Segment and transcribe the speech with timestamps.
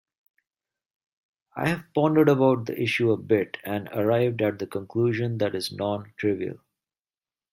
[1.55, 5.57] I have pondered about the issue a bit and arrived at the conclusion that it
[5.59, 6.57] is non-trivial.